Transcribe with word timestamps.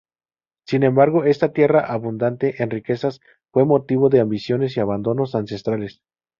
Sin 0.65 0.81
embargo 0.81 1.25
esta 1.25 1.53
tierra 1.53 1.81
abundante 1.81 2.63
en 2.63 2.71
riquezas, 2.71 3.19
fue 3.53 3.65
motivo 3.65 4.09
de 4.09 4.19
ambiciones 4.21 4.75
y 4.75 4.79
abandonos 4.79 5.35
ancestrales. 5.35 6.01